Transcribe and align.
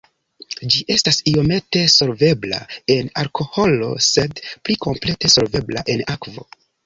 Ĝi 0.75 0.79
estas 0.93 1.17
iomete 1.31 1.81
solvebla 1.95 2.61
en 2.95 3.11
alkoholo 3.23 3.91
sed 4.07 4.41
pli 4.49 4.77
komplete 4.89 5.31
solvebla 5.37 5.85
en 5.97 6.05
akvo. 6.15 6.47